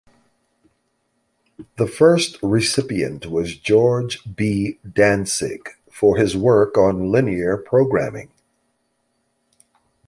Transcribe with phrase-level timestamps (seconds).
[1.77, 4.79] The first recipient was George B.
[4.83, 8.31] Dantzig for his work on linear programming.